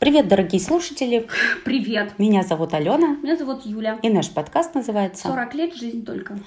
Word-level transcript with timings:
Привет, 0.00 0.28
дорогие 0.28 0.62
слушатели. 0.62 1.26
Привет. 1.62 2.14
Меня 2.16 2.42
зовут 2.42 2.72
Алена. 2.72 3.18
Меня 3.22 3.36
зовут 3.36 3.66
Юля. 3.66 3.98
И 4.00 4.08
наш 4.08 4.30
подкаст 4.30 4.74
называется 4.74 5.28
40 5.28 5.54
лет 5.54 5.74
жизнь 5.74 6.06
только. 6.06 6.38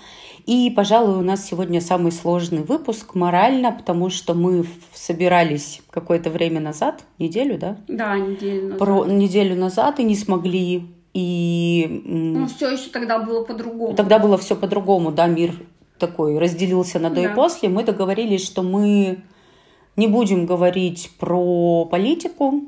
И, 0.47 0.73
пожалуй, 0.75 1.19
у 1.19 1.21
нас 1.21 1.45
сегодня 1.45 1.79
самый 1.79 2.11
сложный 2.11 2.63
выпуск 2.63 3.13
морально, 3.13 3.71
потому 3.71 4.09
что 4.09 4.33
мы 4.33 4.65
собирались 4.91 5.83
какое-то 5.91 6.31
время 6.31 6.61
назад, 6.61 7.03
неделю, 7.19 7.59
да? 7.59 7.77
Да, 7.87 8.17
неделю 8.17 8.63
назад. 8.63 8.79
Про 8.79 9.05
неделю 9.05 9.55
назад 9.55 9.99
и 9.99 10.03
не 10.03 10.15
смогли. 10.15 10.87
И 11.13 12.01
Ну, 12.05 12.47
все 12.47 12.71
еще 12.71 12.89
тогда 12.89 13.19
было 13.19 13.43
по-другому. 13.43 13.93
тогда 13.95 14.17
было 14.17 14.39
все 14.39 14.55
по-другому, 14.55 15.11
да, 15.11 15.27
мир 15.27 15.53
такой 15.99 16.39
разделился 16.39 16.97
на 16.97 17.11
до 17.11 17.21
и 17.21 17.27
Да. 17.27 17.35
после. 17.35 17.69
Мы 17.69 17.83
договорились, 17.83 18.43
что 18.43 18.63
мы 18.63 19.19
не 19.95 20.07
будем 20.07 20.47
говорить 20.47 21.11
про 21.19 21.85
политику, 21.85 22.63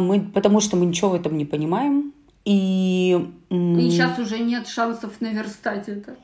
мы, 0.00 0.20
потому 0.20 0.60
что 0.60 0.76
мы 0.76 0.86
ничего 0.86 1.10
в 1.10 1.14
этом 1.14 1.36
не 1.36 1.44
понимаем. 1.44 2.12
И, 2.46 3.18
И 3.50 3.90
сейчас 3.90 4.18
уже 4.18 4.38
нет 4.38 4.68
шансов 4.68 5.20
наверстать 5.20 5.88
это. 5.88 6.16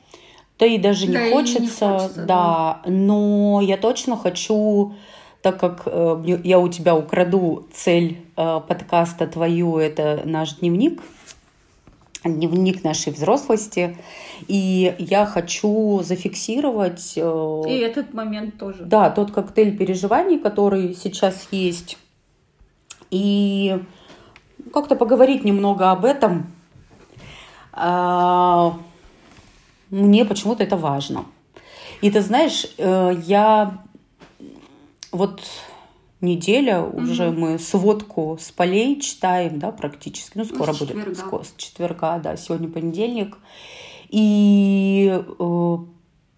да 0.57 0.65
и 0.65 0.77
даже 0.77 1.07
не 1.07 1.13
Да 1.13 1.25
и 1.25 1.29
не 1.29 1.33
хочется, 1.33 1.99
хочется, 1.99 2.25
да. 2.25 2.81
Но 2.85 3.59
я 3.61 3.77
точно 3.77 4.15
хочу, 4.15 4.93
так 5.41 5.59
как 5.59 5.83
э, 5.85 6.39
я 6.43 6.59
у 6.59 6.69
тебя 6.69 6.95
украду 6.95 7.67
цель 7.73 8.21
э, 8.37 8.61
подкаста 8.67 9.27
твою, 9.27 9.77
это 9.77 10.21
наш 10.23 10.55
дневник, 10.59 11.01
дневник 12.23 12.85
нашей 12.85 13.11
взрослости, 13.11 13.97
и 14.47 14.95
я 14.97 15.25
хочу 15.25 16.01
зафиксировать 16.03 17.13
э, 17.17 17.61
И 17.67 17.77
этот 17.79 18.13
момент 18.13 18.57
тоже. 18.57 18.85
да, 18.85 19.09
тот 19.09 19.31
коктейль 19.31 19.77
переживаний, 19.77 20.39
который 20.39 20.93
сейчас 20.95 21.49
есть. 21.51 21.97
И 23.13 23.79
как-то 24.73 24.95
поговорить 24.95 25.43
немного 25.43 25.91
об 25.91 26.03
этом. 26.03 26.51
А, 27.71 28.75
Мне 29.91 30.25
почему-то 30.25 30.63
это 30.63 30.77
важно. 30.77 31.25
И 32.01 32.09
ты 32.09 32.21
знаешь, 32.21 32.65
э, 32.79 33.13
я 33.25 33.83
вот 35.11 35.41
неделя 36.21 36.81
уже 36.81 37.29
мы 37.29 37.59
сводку 37.59 38.37
с 38.41 38.51
полей 38.51 38.99
читаем, 38.99 39.59
да, 39.59 39.71
практически. 39.71 40.35
Ну, 40.35 40.45
скоро 40.45 40.73
с 40.73 40.79
будет. 40.79 40.97
четверга. 40.97 41.43
С 41.43 41.53
четверга, 41.55 42.17
да, 42.17 42.35
сегодня 42.35 42.67
понедельник. 42.67 43.37
И 44.09 45.21
э, 45.39 45.77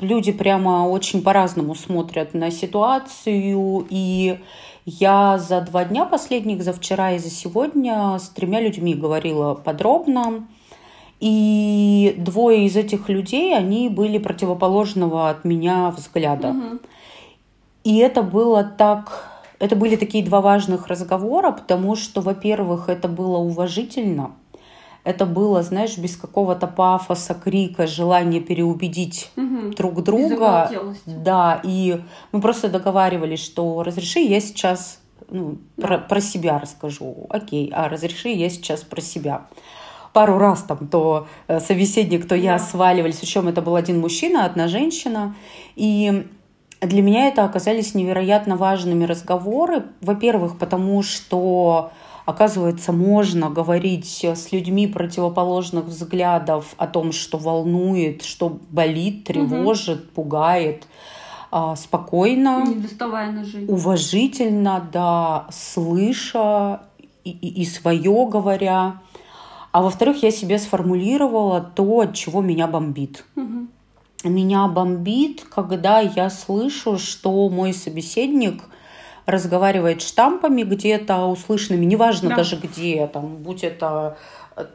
люди 0.02 0.32
прямо 0.34 0.90
очень 0.90 1.24
по-разному 1.24 1.74
смотрят 1.74 2.34
на 2.34 2.52
ситуацию. 2.52 3.88
И 3.90 4.40
я 4.86 5.38
за 5.40 5.62
два 5.62 5.84
дня 5.84 6.06
последних, 6.06 6.64
за 6.64 6.72
вчера 6.72 7.14
и 7.14 7.20
за 7.20 7.30
сегодня, 7.30 8.18
с 8.20 8.30
тремя 8.30 8.62
людьми 8.62 8.94
говорила 8.94 9.56
подробно. 9.56 10.48
И 11.20 12.14
двое 12.18 12.66
из 12.66 12.76
этих 12.76 13.10
людей, 13.10 13.58
они 13.58 13.90
были 13.90 14.18
противоположного 14.18 15.30
от 15.30 15.44
меня 15.44 15.90
взгляда. 15.90 16.54
Мгм. 16.54 16.80
И 17.84 17.98
это 17.98 18.22
было 18.22 18.64
так... 18.64 19.32
Это 19.58 19.76
были 19.76 19.96
такие 19.96 20.24
два 20.24 20.42
важных 20.42 20.88
разговора, 20.88 21.52
потому 21.52 21.96
что, 21.96 22.22
во-первых, 22.22 22.90
это 22.90 23.08
было 23.08 23.38
уважительно. 23.38 24.32
Это 25.06 25.26
было, 25.28 25.62
знаешь, 25.64 25.98
без 25.98 26.18
какого-то 26.18 26.66
пафоса, 26.68 27.36
крика, 27.36 27.86
желания 27.88 28.42
переубедить 28.42 29.32
Мгм. 29.36 29.72
друг 29.74 30.04
друга. 30.04 30.70
Да, 31.06 31.62
и 31.64 32.02
мы 32.32 32.42
просто 32.42 32.70
договаривались, 32.70 33.44
что 33.44 33.84
разреши, 33.84 34.20
я 34.20 34.42
сейчас 34.42 35.00
ну, 35.30 35.58
про, 35.80 36.00
про 36.00 36.20
себя 36.22 36.60
расскажу. 36.60 37.28
Окей, 37.30 37.72
а 37.74 37.88
разреши, 37.88 38.30
я 38.30 38.50
сейчас 38.50 38.82
про 38.82 39.00
себя. 39.02 39.46
Пару 40.12 40.38
раз 40.38 40.64
там 40.64 40.88
то 40.88 41.28
э, 41.48 41.60
собеседник, 41.60 42.28
то 42.28 42.36
я 42.36 42.58
Да. 42.58 42.64
сваливались. 42.64 43.18
Причем 43.18 43.48
это 43.48 43.62
был 43.62 43.76
один 43.76 44.00
мужчина, 44.00 44.46
одна 44.46 44.68
женщина. 44.68 45.36
И 45.76 46.26
для 46.82 47.02
меня 47.02 47.28
это 47.28 47.44
оказались 47.46 47.94
невероятно 47.96 48.56
важными 48.56 49.04
разговоры. 49.06 49.84
Во-первых, 50.02 50.58
потому 50.58 51.04
что 51.04 51.92
Оказывается, 52.26 52.92
можно 52.92 53.52
говорить 53.52 54.24
с 54.24 54.52
людьми 54.52 54.88
противоположных 54.88 55.86
взглядов 55.86 56.74
о 56.78 56.88
том, 56.88 57.12
что 57.12 57.38
волнует, 57.38 58.24
что 58.24 58.58
болит, 58.72 59.26
тревожит, 59.26 60.10
пугает, 60.12 60.88
а, 61.52 61.76
спокойно, 61.76 62.66
уважительно, 63.68 64.90
да, 64.92 65.48
слыша 65.52 66.82
и, 67.24 67.30
и, 67.30 67.66
свое 67.66 68.28
говоря. 68.28 69.02
А 69.72 69.82
во-вторых, 69.82 70.24
я 70.24 70.32
себе 70.32 70.58
сформулировала 70.58 71.62
то, 71.62 72.00
от 72.00 72.16
чего 72.16 72.42
меня 72.42 72.66
бомбит. 72.66 73.24
Мгм. 73.36 73.70
Меня 74.24 74.68
бомбит, 74.68 75.44
когда 75.44 76.00
я 76.00 76.32
слышу, 76.32 76.98
что 76.98 77.50
мой 77.50 77.74
собеседник 77.74 78.64
разговаривает 79.26 80.02
штампами 80.02 80.64
где-то 80.64 81.26
услышанными, 81.26 81.86
неважно 81.86 82.30
Да. 82.30 82.36
даже 82.36 82.58
где, 82.58 83.08
там, 83.08 83.38
будь 83.38 83.64
это 83.64 84.18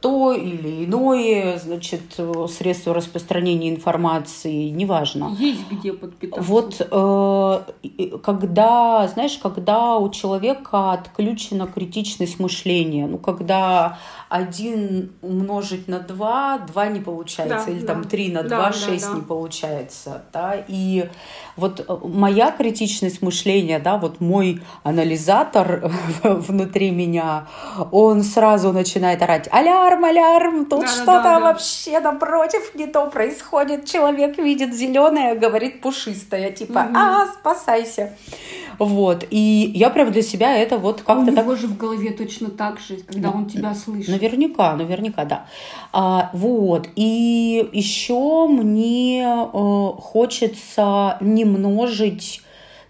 то 0.00 0.32
или 0.32 0.84
иное, 0.84 1.58
значит, 1.58 2.20
средство 2.48 2.92
распространения 2.92 3.70
информации, 3.70 4.68
неважно. 4.68 5.34
Есть 5.38 5.70
где 5.70 5.92
подпитаться. 5.94 6.42
Вот 6.42 6.76
э, 6.80 8.18
когда, 8.22 9.08
знаешь, 9.08 9.38
когда 9.38 9.96
у 9.96 10.10
человека 10.10 10.92
отключена 10.92 11.66
критичность 11.66 12.38
мышления, 12.38 13.06
ну, 13.06 13.16
когда 13.18 13.98
один 14.28 15.12
умножить 15.22 15.88
на 15.88 15.98
два, 15.98 16.58
два 16.58 16.86
не 16.86 17.00
получается, 17.00 17.64
Да, 17.66 17.72
или 17.72 17.80
да. 17.80 17.94
там 17.94 18.04
три 18.04 18.30
на 18.30 18.42
Да, 18.42 18.48
два, 18.48 18.66
да, 18.66 18.72
шесть 18.72 19.08
да. 19.08 19.14
не 19.16 19.22
получается, 19.22 20.22
да, 20.32 20.54
и 20.68 21.08
вот 21.56 21.80
э, 21.80 21.96
моя 22.04 22.52
критичность 22.52 23.22
мышления, 23.22 23.78
да, 23.80 23.98
вот 23.98 24.20
мой 24.20 24.62
анализатор 24.84 25.90
внутри 26.22 26.90
меня, 26.90 27.48
он 27.90 28.22
сразу 28.22 28.72
начинает 28.72 29.20
орать, 29.22 29.48
алярм, 29.74 30.66
тут 30.66 30.80
Да, 30.80 30.86
что-то 30.86 31.06
да, 31.06 31.22
да. 31.22 31.40
вообще 31.40 32.00
напротив 32.00 32.74
не 32.74 32.86
то 32.86 33.06
происходит, 33.06 33.86
человек 33.86 34.38
видит 34.38 34.74
зеленое, 34.74 35.34
говорит 35.34 35.80
пушистое, 35.80 36.50
типа, 36.50 36.80
Мгм. 36.82 36.96
а, 36.96 37.26
спасайся. 37.26 38.16
Вот, 38.78 39.26
и 39.30 39.72
я 39.74 39.90
прям 39.90 40.10
для 40.10 40.22
себя 40.22 40.56
это 40.56 40.78
вот 40.78 41.02
А 41.06 41.12
у 41.12 41.16
как-то 41.16 41.34
так 41.34 41.44
него 41.44 41.56
же 41.56 41.66
в 41.66 41.76
голове 41.76 42.10
точно 42.12 42.50
так 42.50 42.80
же, 42.80 42.96
когда 42.96 43.30
он 43.30 43.46
тебя 43.46 43.74
слышит. 43.74 44.08
Наверняка, 44.08 44.74
наверняка, 44.74 45.24
да. 45.24 45.46
А, 45.92 46.30
вот. 46.32 46.88
И 46.96 47.68
еще 47.72 48.46
мне 48.48 49.22
э, 49.52 49.88
хочется 50.00 51.18
не 51.20 51.44
множить 51.44 52.42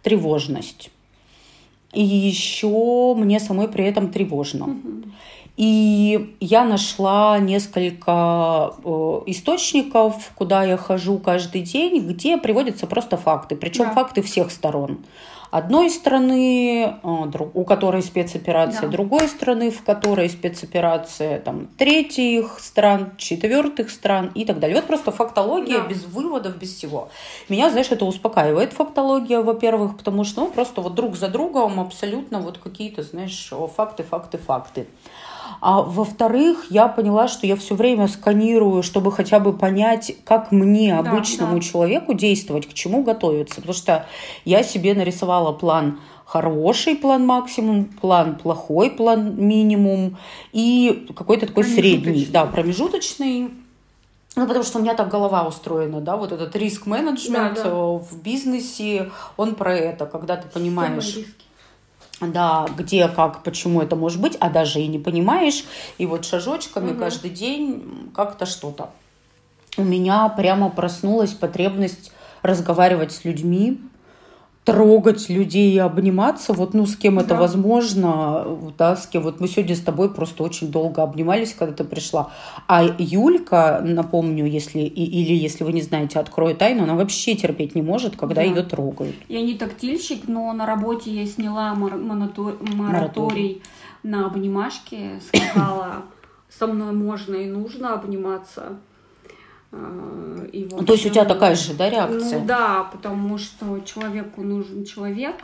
тревожность. 0.03 0.91
И 1.93 2.05
еще 2.05 3.15
мне 3.17 3.41
самой 3.41 3.67
при 3.67 3.85
этом 3.85 4.13
тревожно. 4.13 4.67
Мгм. 4.67 5.13
И 5.61 6.37
я 6.41 6.65
нашла 6.65 7.39
несколько 7.39 8.73
э, 8.83 9.21
источников, 9.27 10.31
куда 10.35 10.65
я 10.65 10.79
хожу 10.79 11.19
каждый 11.19 11.61
день, 11.61 12.01
где 12.09 12.39
приводятся 12.39 12.87
просто 12.87 13.19
факты, 13.19 13.57
причем 13.57 13.85
Да. 13.85 13.91
факты 13.91 14.23
всех 14.23 14.53
сторон. 14.53 15.05
Одной 15.51 15.91
страны, 15.91 16.95
э, 17.03 17.39
у 17.53 17.65
которой 17.65 18.03
спецоперация, 18.03 18.83
Да. 18.83 18.89
другой 18.89 19.29
страны, 19.29 19.71
в 19.71 19.83
которой 19.85 20.31
спецоперация, 20.31 21.41
там, 21.41 21.67
третьих 21.77 22.59
стран, 22.59 23.13
четвертых 23.19 23.91
стран 23.91 24.31
и 24.35 24.47
так 24.47 24.61
далее. 24.61 24.77
Вот 24.77 24.87
просто 24.87 25.13
фактология 25.13 25.81
Да. 25.81 25.87
без 25.89 26.07
выводов, 26.07 26.57
без 26.57 26.75
всего. 26.75 27.11
Меня, 27.51 27.69
знаешь, 27.69 27.91
это 27.91 28.07
успокаивает 28.07 28.73
фактология, 28.73 29.43
во-первых, 29.43 29.99
потому 29.99 30.25
что 30.25 30.41
ну, 30.41 30.51
просто 30.51 30.81
вот 30.81 30.95
друг 30.95 31.17
за 31.17 31.29
другом 31.29 31.81
абсолютно 31.81 32.41
вот 32.41 32.57
какие-то, 32.57 33.03
знаешь, 33.03 33.53
факты, 33.77 34.05
факты, 34.05 34.39
факты. 34.39 34.87
А 35.61 35.83
во-вторых, 35.83 36.67
я 36.71 36.89
поняла, 36.89 37.29
что 37.29 37.47
я 37.47 37.55
все 37.55 37.75
время 37.75 38.09
сканирую, 38.09 38.83
чтобы 38.83 39.13
хотя 39.13 39.41
бы 39.41 39.53
понять, 39.53 40.17
как 40.25 40.53
мне, 40.53 40.99
Да, 41.03 41.11
обычному 41.11 41.57
да. 41.57 41.61
человеку, 41.61 42.15
действовать, 42.15 42.67
к 42.67 42.73
чему 42.73 43.03
готовиться. 43.03 43.57
Потому 43.57 43.75
что 43.75 44.07
я 44.45 44.63
себе 44.63 44.95
нарисовала 44.95 45.53
план 45.53 46.01
хороший 46.25 46.95
план 46.95 47.27
максимум, 47.27 47.87
план 47.87 48.37
плохой 48.37 48.91
план 48.91 49.35
минимум 49.37 50.17
и 50.53 51.09
какой-то 51.15 51.47
такой 51.47 51.65
средний, 51.65 52.27
да, 52.27 52.47
промежуточный. 52.47 53.51
Ну, 54.37 54.47
потому 54.47 54.65
что 54.65 54.79
у 54.79 54.83
меня 54.83 54.95
так 54.95 55.09
голова 55.09 55.47
устроена, 55.47 56.01
да, 56.01 56.17
вот 56.17 56.31
этот 56.31 56.55
риск-менеджмент 56.55 57.57
Да, 57.57 57.65
да. 57.65 57.71
э, 57.71 57.99
в 57.99 58.23
бизнесе, 58.23 59.11
он 59.37 59.57
про 59.57 59.75
это, 59.75 60.07
когда 60.07 60.37
ты 60.37 60.49
понимаешь, 60.49 61.17
риски. 61.17 61.35
Да, 62.21 62.67
где, 62.77 63.09
как, 63.09 63.43
почему 63.43 63.81
это 63.81 63.97
может 63.97 64.21
быть, 64.21 64.37
а 64.41 64.51
даже 64.51 64.81
и 64.81 64.87
не 64.87 64.99
понимаешь. 64.99 65.65
И 65.99 66.07
вот 66.07 66.25
шажочками 66.25 66.91
Мгм. 66.91 67.01
каждый 67.01 67.31
день 67.31 68.11
как-то 68.15 68.47
что-то. 68.47 68.91
У 69.77 69.85
меня 69.85 70.29
прямо 70.29 70.69
проснулась 70.69 71.33
потребность 71.33 72.13
разговаривать 72.43 73.13
с 73.13 73.25
людьми, 73.25 73.81
трогать 74.65 75.31
людей 75.31 75.73
и 75.73 75.79
обниматься, 75.79 76.53
вот, 76.53 76.75
ну, 76.75 76.87
с 76.87 76.95
кем 76.95 77.19
это 77.19 77.31
Да. 77.31 77.41
возможно, 77.41 78.47
да, 78.77 78.95
с 78.95 79.07
кем, 79.07 79.23
вот 79.23 79.41
мы 79.41 79.49
сегодня 79.49 79.75
с 79.75 79.81
тобой 79.81 80.13
просто 80.13 80.43
очень 80.43 80.71
долго 80.71 81.03
обнимались, 81.03 81.55
когда 81.55 81.73
ты 81.75 81.85
пришла, 81.85 82.31
а 82.69 82.85
Юлька, 82.99 83.81
напомню, 83.83 84.45
если, 84.47 84.81
и- 84.81 85.05
или 85.23 85.35
если 85.35 85.65
вы 85.65 85.73
не 85.73 85.81
знаете, 85.83 86.19
открою 86.19 86.55
тайну, 86.55 86.83
она 86.85 86.95
вообще 86.95 87.35
терпеть 87.35 87.75
не 87.75 87.83
может, 87.83 88.17
когда 88.17 88.37
Да. 88.37 88.43
ее 88.43 88.63
трогают. 88.63 89.17
Я 89.29 89.41
не 89.41 89.55
тактильщик, 89.55 90.29
но 90.29 90.53
на 90.53 90.67
работе 90.67 91.11
я 91.11 91.27
сняла 91.27 91.75
мор- 91.75 91.99
монато- 91.99 92.59
мораторий 92.75 93.63
на 94.03 94.27
обнимашки. 94.27 95.21
Сказала, 95.27 96.03
со 96.51 96.67
мной 96.67 96.93
можно 96.93 97.35
и 97.35 97.47
нужно 97.47 97.95
обниматься. 97.95 98.75
А, 99.73 100.47
И, 100.53 100.65
в 100.65 100.73
Ну, 100.77 100.85
то 100.85 100.93
есть 100.95 101.07
у 101.07 101.11
тебя 101.11 101.25
такая 101.25 101.55
же, 101.55 101.75
да, 101.75 101.89
реакция? 101.89 102.41
Ну 102.41 102.47
да, 102.47 102.85
потому 102.85 103.39
что 103.39 103.81
человеку 103.81 104.43
нужен 104.43 104.85
человек. 104.85 105.37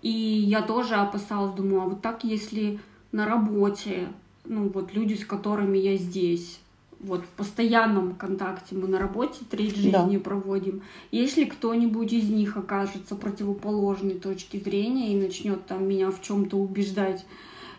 И 0.00 0.10
я 0.10 0.62
тоже 0.62 0.94
опасалась, 0.94 1.52
думаю, 1.54 1.82
а 1.82 1.84
вот 1.86 2.00
так, 2.02 2.22
если 2.22 2.78
на 3.10 3.26
работе, 3.26 4.08
ну 4.44 4.68
вот 4.68 4.94
люди, 4.94 5.14
с 5.14 5.24
которыми 5.24 5.76
я 5.76 5.96
здесь, 5.96 6.60
вот 7.00 7.22
в 7.22 7.28
постоянном 7.36 8.14
контакте 8.14 8.74
мы 8.74 8.88
на 8.88 8.98
работе 8.98 9.40
треть 9.48 9.74
Да. 9.74 10.00
жизни 10.02 10.16
проводим, 10.18 10.82
если 11.10 11.44
кто-нибудь 11.44 12.12
из 12.12 12.28
них 12.28 12.56
окажется 12.56 13.14
противоположной 13.16 14.14
точки 14.14 14.56
зрения 14.58 15.12
и 15.12 15.20
начнет 15.20 15.64
там 15.66 15.88
меня 15.88 16.10
в 16.10 16.20
чем-то 16.22 16.56
убеждать, 16.56 17.24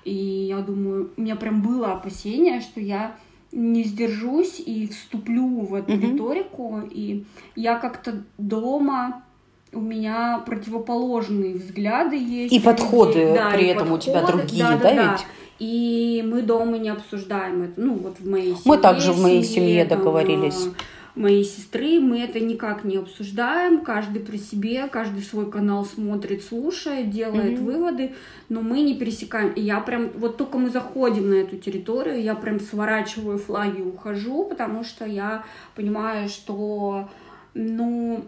и 0.05 0.13
я 0.13 0.59
думаю, 0.59 1.11
у 1.15 1.21
меня 1.21 1.35
прям 1.35 1.61
было 1.61 1.93
опасение, 1.93 2.61
что 2.61 2.79
я 2.79 3.15
не 3.51 3.83
сдержусь 3.83 4.59
и 4.59 4.87
вступлю 4.87 5.47
в 5.61 5.73
эту 5.73 5.93
Мгм. 5.93 6.13
риторику, 6.13 6.81
и 6.89 7.23
я 7.55 7.75
как-то 7.79 8.23
дома 8.37 9.23
у 9.71 9.81
меня 9.81 10.41
противоположные 10.45 11.55
взгляды 11.55 12.15
есть. 12.15 12.53
И 12.53 12.59
подходы 12.59 13.19
людей. 13.19 13.33
Да, 13.35 13.51
при 13.51 13.63
и 13.65 13.67
этом 13.67 13.91
у 13.91 13.97
тебя 13.97 14.21
подходы. 14.21 14.37
другие, 14.43 14.77
да, 14.81 14.91
ведь? 15.11 15.25
И 15.59 16.23
мы 16.25 16.41
дома 16.41 16.77
не 16.77 16.89
обсуждаем 16.89 17.63
это. 17.63 17.73
Ну, 17.81 17.95
вот 17.95 18.19
в 18.19 18.27
моей 18.29 18.51
семье. 18.53 18.61
Мы 18.65 18.77
также 18.77 19.11
в 19.13 19.21
моей 19.21 19.43
семье, 19.43 19.69
семье 19.69 19.85
там, 19.85 19.99
договорились. 19.99 20.67
а, 20.67 20.73
Моей 21.19 21.43
сестры 21.43 21.99
мы 21.99 22.21
это 22.21 22.39
никак 22.39 22.85
не 22.85 22.95
обсуждаем, 22.95 23.81
каждый 23.81 24.21
при 24.21 24.37
себе, 24.37 24.87
каждый 24.87 25.21
свой 25.21 25.51
канал 25.51 25.83
смотрит, 25.83 26.45
слушает, 26.45 27.09
делает 27.09 27.59
Мгм. 27.59 27.65
выводы, 27.65 28.13
но 28.47 28.61
мы 28.61 28.79
не 28.79 28.95
пересекаем. 28.95 29.51
И 29.51 29.59
я 29.59 29.81
прям, 29.81 30.11
вот 30.15 30.37
только 30.37 30.57
мы 30.57 30.69
заходим 30.69 31.29
на 31.29 31.33
эту 31.33 31.57
территорию, 31.57 32.23
я 32.23 32.35
прям 32.35 32.61
сворачиваю 32.61 33.37
флаги 33.37 33.79
и 33.79 33.81
ухожу, 33.81 34.45
потому 34.45 34.85
что 34.85 35.05
я 35.05 35.43
понимаю, 35.75 36.29
что, 36.29 37.09
ну, 37.53 38.23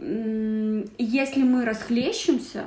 если 0.97 1.43
мы 1.43 1.63
расхлещемся, 1.63 2.65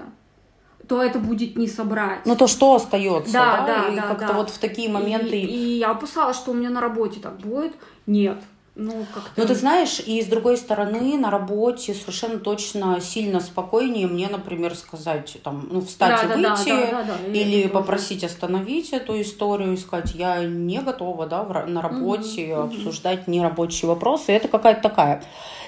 то 0.89 1.03
это 1.03 1.19
будет 1.19 1.59
не 1.59 1.69
собрать. 1.69 2.25
Ну 2.25 2.35
то 2.35 2.47
что 2.47 2.77
остается, 2.77 3.31
Да, 3.31 3.67
да? 3.67 3.67
да, 3.67 3.93
и 3.93 3.97
да, 3.97 4.03
как-то 4.09 4.29
да. 4.29 4.33
вот 4.33 4.49
в 4.49 4.57
такие 4.59 4.89
моменты. 4.89 5.39
И, 5.39 5.45
и 5.45 5.79
я 5.81 5.91
опасалась, 5.91 6.39
что 6.39 6.53
у 6.53 6.55
меня 6.55 6.71
на 6.71 6.81
работе 6.81 7.21
так 7.21 7.37
будет. 7.37 7.75
Нет. 8.07 8.39
Ну, 8.77 9.07
как-то... 9.15 9.31
Ну, 9.41 9.47
ты 9.47 9.55
знаешь, 9.55 10.01
и 10.01 10.21
с 10.21 10.27
другой 10.27 10.57
стороны, 10.57 11.17
на 11.17 11.31
работе 11.31 11.95
совершенно 11.95 12.41
точно 12.41 13.01
сильно 13.01 13.39
спокойнее 13.39 14.09
мне, 14.09 14.29
например, 14.29 14.75
сказать, 14.75 15.37
там, 15.45 15.69
ну, 15.71 15.81
встать 15.81 16.23
Да, 16.23 16.25
и 16.25 16.29
да, 16.29 16.37
да, 16.43 16.55
выйти, 16.57 16.69
да, 16.69 16.91
да, 16.91 17.05
да, 17.05 17.27
и 17.27 17.39
или 17.39 17.63
тоже. 17.63 17.75
попросить 17.75 18.25
остановить 18.25 18.93
эту 18.93 19.21
историю 19.21 19.75
и 19.75 19.77
сказать, 19.77 20.13
я 20.17 20.43
не 20.45 20.81
готова, 20.81 21.27
да, 21.27 21.45
на 21.67 21.83
работе 21.83 22.57
мгм. 22.57 22.65
обсуждать 22.65 23.29
нерабочие 23.29 23.89
вопросы. 23.89 24.33
Это 24.33 24.49
какая-то 24.49 24.83
такая 24.83 25.23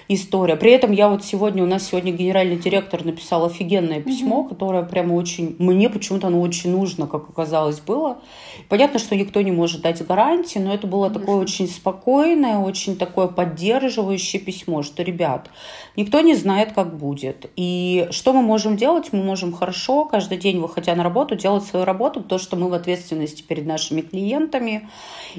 история. 0.08 0.56
При 0.56 0.70
этом 0.70 0.92
я 0.92 1.08
вот 1.08 1.24
сегодня, 1.24 1.62
у 1.62 1.66
нас 1.66 1.88
сегодня 1.88 2.12
генеральный 2.12 2.56
директор 2.56 3.04
написал 3.04 3.44
офигенное 3.44 4.00
письмо, 4.00 4.44
которое 4.44 4.82
прямо 4.84 5.14
очень, 5.14 5.56
мне 5.58 5.88
почему-то 5.90 6.28
оно 6.28 6.40
очень 6.40 6.70
нужно, 6.70 7.06
как 7.06 7.28
оказалось, 7.28 7.80
было. 7.80 8.18
Понятно, 8.68 8.98
что 8.98 9.16
никто 9.16 9.40
не 9.42 9.52
может 9.52 9.82
дать 9.82 10.04
гарантии, 10.06 10.58
но 10.58 10.72
это 10.72 10.86
было 10.86 11.08
такое 11.10 11.26
Конечно. 11.26 11.42
очень 11.42 11.68
спокойное, 11.68 12.58
очень 12.58 12.96
такое 12.96 13.26
поддерживающее 13.26 14.40
письмо, 14.40 14.82
что, 14.82 15.02
ребят, 15.02 15.50
никто 15.96 16.20
не 16.20 16.34
знает, 16.34 16.72
как 16.72 16.96
будет. 16.96 17.50
И 17.56 18.06
что 18.10 18.32
мы 18.32 18.42
можем 18.42 18.76
делать? 18.76 19.08
Мы 19.12 19.22
можем 19.22 19.52
хорошо 19.52 20.04
каждый 20.04 20.38
день, 20.38 20.58
выходя 20.60 20.94
на 20.94 21.02
работу, 21.02 21.34
делать 21.36 21.64
свою 21.64 21.84
работу, 21.84 22.22
то, 22.22 22.38
что 22.38 22.56
мы 22.56 22.68
в 22.68 22.74
ответственности 22.74 23.42
перед 23.42 23.66
нашими 23.66 24.00
клиентами. 24.02 24.88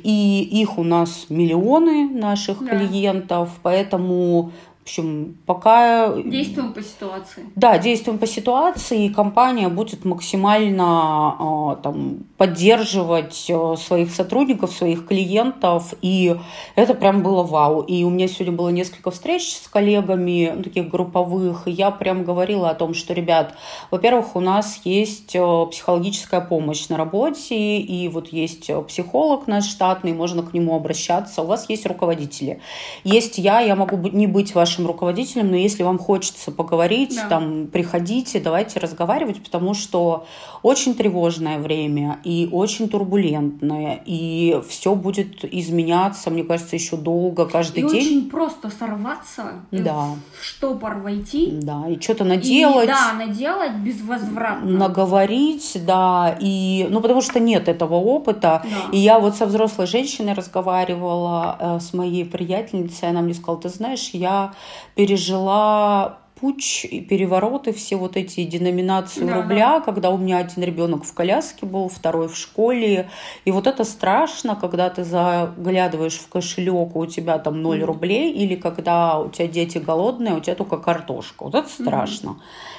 И 0.03 0.41
их 0.41 0.77
у 0.77 0.83
нас 0.83 1.27
миллионы, 1.29 2.09
наших 2.09 2.59
Да. 2.63 2.77
клиентов, 2.77 3.49
поэтому, 3.63 4.51
общем, 4.87 5.37
пока... 5.45 6.13
Действуем 6.13 6.71
по 6.71 6.81
ситуации. 6.81 7.45
Да, 7.55 7.77
действуем 7.77 8.17
по 8.17 8.25
ситуации, 8.25 9.05
и 9.05 9.09
компания 9.09 9.67
будет 9.67 10.05
максимально 10.05 11.35
а, 11.37 11.75
там, 11.83 12.19
поддерживать 12.37 13.47
а, 13.51 13.75
своих 13.75 14.11
сотрудников, 14.11 14.71
своих 14.71 15.05
клиентов, 15.05 15.93
и 16.01 16.37
это 16.75 16.93
прям 16.93 17.21
было 17.21 17.43
вау. 17.43 17.81
И 17.81 18.05
у 18.05 18.09
меня 18.09 18.29
сегодня 18.29 18.53
было 18.53 18.69
несколько 18.69 19.11
встреч 19.11 19.57
с 19.57 19.67
коллегами, 19.67 20.53
ну, 20.55 20.63
таких 20.63 20.89
групповых, 20.89 21.67
и 21.67 21.71
я 21.71 21.91
прям 21.91 22.23
говорила 22.23 22.69
о 22.69 22.75
том, 22.75 22.93
что, 22.93 23.13
ребят, 23.13 23.55
во-первых, 23.91 24.37
у 24.37 24.39
нас 24.39 24.81
есть 24.85 25.35
психологическая 25.35 26.39
помощь 26.39 26.87
на 26.87 26.95
работе, 26.95 27.77
и 27.77 28.07
вот 28.07 28.29
есть 28.29 28.71
психолог 28.87 29.47
наш 29.47 29.65
штатный, 29.65 30.13
можно 30.13 30.43
к 30.43 30.53
нему 30.53 30.75
обращаться, 30.75 31.41
у 31.41 31.45
вас 31.45 31.69
есть 31.69 31.85
руководители. 31.85 32.61
Есть 33.03 33.37
я, 33.37 33.59
я 33.59 33.75
могу 33.75 33.97
не 33.97 34.27
быть 34.27 34.55
вашим 34.55 34.76
руководителем, 34.85 35.49
но 35.49 35.55
если 35.55 35.83
вам 35.83 35.97
хочется 35.97 36.51
поговорить, 36.51 37.15
Да. 37.15 37.27
там, 37.29 37.67
приходите, 37.67 38.39
давайте 38.39 38.79
разговаривать, 38.79 39.41
потому 39.43 39.73
что 39.73 40.25
очень 40.63 40.93
тревожное 40.93 41.57
время 41.59 42.19
и 42.23 42.49
очень 42.51 42.89
турбулентное, 42.89 44.01
и 44.05 44.61
все 44.67 44.93
будет 44.95 45.43
изменяться, 45.43 46.29
мне 46.29 46.43
кажется, 46.43 46.75
еще 46.75 46.97
долго, 46.97 47.45
каждый 47.45 47.83
И 47.83 47.89
день. 47.89 48.01
очень 48.21 48.29
просто 48.29 48.69
сорваться, 48.69 49.63
э, 49.71 49.79
Да. 49.79 50.07
в 50.39 50.43
штопор 50.43 50.97
войти. 50.97 51.49
Да, 51.61 51.85
и 51.89 51.99
что-то 51.99 52.23
И, 52.25 52.27
наделать. 52.27 52.87
да, 52.87 53.13
наделать 53.13 53.73
безвозвратно. 53.75 54.69
наговорить, 54.69 55.77
да, 55.85 56.37
и, 56.39 56.87
ну, 56.89 57.01
потому 57.01 57.21
что 57.21 57.39
нет 57.39 57.67
этого 57.67 57.95
опыта, 57.95 58.61
Да. 58.63 58.69
и 58.91 58.97
я 58.99 59.19
вот 59.19 59.35
со 59.35 59.45
взрослой 59.45 59.87
женщиной 59.87 60.33
разговаривала, 60.33 61.57
э, 61.59 61.79
с 61.79 61.93
моей 61.93 62.25
приятельницей, 62.25 63.09
она 63.09 63.21
мне 63.21 63.33
сказала, 63.33 63.61
ты 63.61 63.69
знаешь, 63.69 64.09
я 64.13 64.53
пережила 64.95 66.19
путь 66.39 66.85
и 66.89 67.01
перевороты, 67.01 67.73
все 67.73 67.95
вот 67.95 68.15
эти 68.15 68.43
деноминации 68.43 69.25
Да, 69.25 69.41
рубля, 69.41 69.79
когда 69.79 70.11
у 70.11 70.17
меня 70.19 70.37
один 70.37 70.61
ребенок 70.63 71.03
в 71.03 71.11
коляске 71.13 71.65
был, 71.65 71.89
второй 71.89 72.27
в 72.27 72.37
школе. 72.37 73.09
И 73.45 73.49
вот 73.51 73.65
это 73.65 73.83
страшно, 73.83 74.55
когда 74.55 74.89
ты 74.91 75.03
заглядываешь 75.03 76.13
в 76.19 76.27
кошелек, 76.29 76.95
у 76.95 77.05
тебя 77.07 77.39
там 77.39 77.63
0 77.63 77.77
Мгм. 77.77 77.85
рублей, 77.87 78.31
или 78.31 78.53
когда 78.55 79.19
у 79.19 79.29
тебя 79.29 79.47
дети 79.47 79.79
голодные, 79.79 80.35
у 80.35 80.39
тебя 80.39 80.53
только 80.55 80.77
картошка. 80.77 81.45
Вот 81.45 81.55
это 81.55 81.69
страшно. 81.69 82.37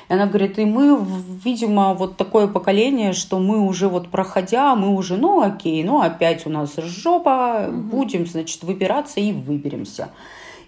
И 0.08 0.12
она 0.12 0.26
говорит, 0.26 0.56
и 0.60 0.64
мы, 0.64 0.96
видимо, 1.44 1.94
вот 1.94 2.16
такое 2.16 2.46
поколение, 2.46 3.12
что 3.12 3.40
мы 3.40 3.58
уже 3.58 3.88
вот 3.88 4.08
проходя, 4.08 4.76
мы 4.76 4.94
уже, 4.94 5.16
ну 5.16 5.40
окей, 5.42 5.82
ну 5.82 6.00
опять 6.00 6.46
у 6.46 6.50
нас 6.50 6.76
жопа, 6.76 7.66
Мгм. 7.68 7.82
будем, 7.90 8.24
значит, 8.26 8.62
выбираться 8.62 9.18
и 9.18 9.32
выберемся. 9.32 10.10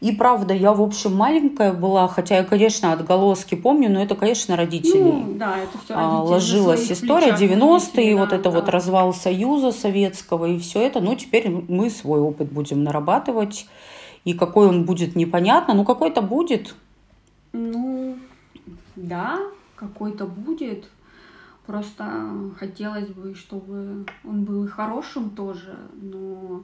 И 0.00 0.12
правда, 0.12 0.54
я, 0.54 0.72
в 0.72 0.80
общем, 0.80 1.14
маленькая 1.14 1.74
была, 1.74 2.08
хотя 2.08 2.38
я, 2.38 2.44
конечно, 2.44 2.92
отголоски 2.92 3.54
помню, 3.54 3.90
но 3.90 4.02
это, 4.02 4.14
конечно, 4.14 4.56
родители. 4.56 5.02
Ну, 5.02 5.34
да, 5.36 5.58
это 5.58 5.78
все 5.84 5.94
А, 5.94 6.22
ложилась 6.22 6.90
история 6.90 7.32
90-е, 7.32 8.16
вот 8.16 8.32
это 8.32 8.48
вот 8.48 8.70
развал 8.70 9.12
Союза 9.12 9.72
Советского 9.72 10.46
и 10.46 10.58
все 10.58 10.80
это. 10.80 11.00
Ну, 11.00 11.14
теперь 11.16 11.50
мы 11.50 11.90
свой 11.90 12.20
опыт 12.20 12.50
будем 12.50 12.82
нарабатывать. 12.82 13.66
И 14.24 14.32
какой 14.32 14.68
он 14.68 14.84
будет, 14.84 15.16
непонятно. 15.16 15.74
Ну, 15.74 15.84
какой-то 15.84 16.22
будет. 16.22 16.74
Ну, 17.52 18.16
да, 18.96 19.38
какой-то 19.76 20.24
будет. 20.24 20.88
Просто 21.66 22.04
хотелось 22.58 23.08
бы, 23.08 23.34
чтобы 23.34 24.06
он 24.24 24.44
был 24.44 24.64
и 24.64 24.68
хорошим 24.68 25.30
тоже, 25.30 25.76
но... 26.00 26.62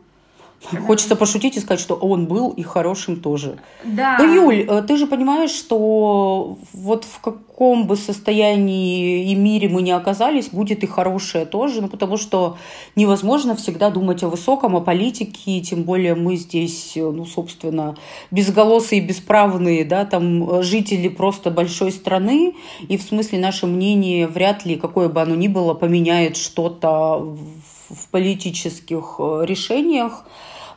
Хочется 0.86 1.16
пошутить 1.16 1.56
и 1.56 1.60
сказать, 1.60 1.80
что 1.80 1.94
он 1.94 2.26
был 2.26 2.50
и 2.50 2.62
хорошим 2.62 3.20
тоже. 3.20 3.58
Да. 3.84 4.16
Ну, 4.18 4.34
Юль, 4.34 4.66
э, 4.68 4.82
ты 4.82 4.96
же 4.96 5.06
понимаешь, 5.06 5.50
что 5.50 6.58
вот 6.72 7.04
в 7.04 7.20
каком 7.20 7.86
бы 7.86 7.96
состоянии 7.96 9.30
и 9.30 9.34
мире 9.34 9.68
мы 9.68 9.82
не 9.82 9.92
оказались, 9.92 10.48
будет 10.48 10.82
и 10.82 10.86
хорошее 10.86 11.46
тоже, 11.46 11.82
ну, 11.82 11.88
потому 11.88 12.16
что 12.16 12.56
невозможно 12.96 13.54
всегда 13.54 13.90
думать 13.90 14.24
о 14.24 14.28
высоком, 14.28 14.74
о 14.74 14.80
политике, 14.80 15.60
тем 15.60 15.84
более 15.84 16.14
мы 16.14 16.36
здесь, 16.36 16.96
э, 16.96 17.00
ну, 17.00 17.26
собственно, 17.26 17.96
безголосые, 18.30 19.00
бесправные, 19.00 19.84
да, 19.84 20.04
там 20.04 20.50
э, 20.50 20.62
жители 20.62 21.08
просто 21.08 21.50
большой 21.50 21.92
страны, 21.92 22.54
и 22.88 22.96
в 22.96 23.02
смысле 23.02 23.38
наше 23.38 23.66
мнение 23.66 24.26
вряд 24.26 24.64
ли, 24.64 24.76
какое 24.76 25.08
бы 25.08 25.22
оно 25.22 25.36
ни 25.36 25.48
было, 25.48 25.74
поменяет 25.74 26.36
что-то 26.36 27.18
в 27.18 27.75
в 27.88 28.08
политических 28.08 29.16
э, 29.18 29.44
решениях. 29.44 30.24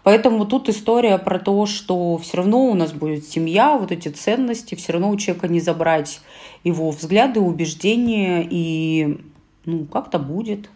Поэтому 0.04 0.46
тут 0.46 0.70
история 0.70 1.18
про 1.18 1.40
то, 1.40 1.66
что 1.66 2.18
все 2.18 2.38
равно 2.38 2.66
у 2.66 2.74
нас 2.74 2.94
будет 2.94 3.26
семья, 3.26 3.78
вот 3.78 3.92
эти 3.92 4.08
ценности, 4.08 4.76
все 4.76 4.94
равно 4.94 5.10
у 5.10 5.18
человека 5.18 5.48
не 5.48 5.60
забрать 5.60 6.22
его 6.64 6.90
взгляды, 6.92 7.40
убеждения, 7.40 8.48
и 8.50 9.20
ну, 9.66 9.86
как-то 9.86 10.20
будет. 10.20 10.70